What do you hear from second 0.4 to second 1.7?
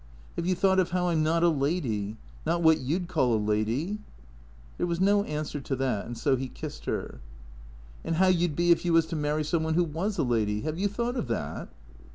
you thought of how I 'm not a